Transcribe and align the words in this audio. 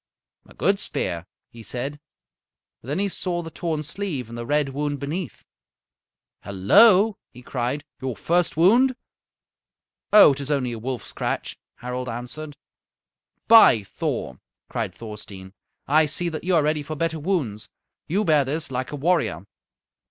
"A 0.47 0.55
good 0.55 0.79
spear," 0.79 1.27
he 1.51 1.61
said. 1.61 1.99
Then 2.81 2.97
he 2.97 3.07
saw 3.07 3.43
the 3.43 3.51
torn 3.51 3.83
sleeve 3.83 4.29
and 4.29 4.35
the 4.35 4.47
red 4.47 4.69
wound 4.69 4.99
beneath. 4.99 5.45
"Hello!" 6.41 7.19
he 7.29 7.43
cried. 7.43 7.83
"Your 8.01 8.15
first 8.15 8.57
wound?" 8.57 8.95
"Oh, 10.11 10.31
it 10.33 10.41
is 10.41 10.49
only 10.49 10.71
a 10.71 10.79
wolf 10.79 11.03
scratch," 11.03 11.55
Harald 11.75 12.09
answered. 12.09 12.57
"By 13.47 13.83
Thor!" 13.83 14.39
cried 14.69 14.95
Thorstein, 14.95 15.53
"I 15.87 16.07
see 16.07 16.29
that 16.29 16.43
you 16.43 16.55
are 16.55 16.63
ready 16.63 16.81
for 16.81 16.95
better 16.95 17.19
wounds. 17.19 17.69
You 18.07 18.23
bear 18.23 18.43
this 18.43 18.71
like 18.71 18.91
a 18.91 18.95
warrior." 18.95 19.45